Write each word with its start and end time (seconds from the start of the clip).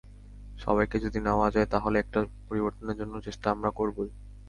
সবাইকে 0.57 0.97
যদি 0.99 1.19
নেওয়া 1.19 1.47
যায় 1.51 1.67
তাহলে 1.73 1.97
একটা 1.99 2.19
পরিবর্তনের 2.49 2.97
জন্য 2.97 3.13
চেষ্টা 3.21 3.47
আমরা 3.51 3.69
করবই। 3.71 4.09